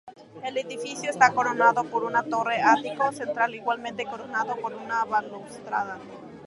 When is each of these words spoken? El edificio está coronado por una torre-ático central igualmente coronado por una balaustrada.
El 0.43 0.57
edificio 0.57 1.11
está 1.11 1.31
coronado 1.31 1.83
por 1.83 2.03
una 2.05 2.23
torre-ático 2.23 3.11
central 3.11 3.53
igualmente 3.53 4.05
coronado 4.07 4.55
por 4.55 4.73
una 4.73 5.05
balaustrada. 5.05 5.99